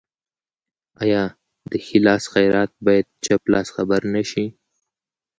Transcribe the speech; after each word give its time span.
آیا 1.01 1.23
د 1.69 1.71
ښي 1.85 1.97
لاس 2.07 2.23
خیرات 2.33 2.71
باید 2.85 3.05
چپ 3.25 3.41
لاس 3.53 3.67
خبر 3.75 4.01
نشي؟ 4.15 4.45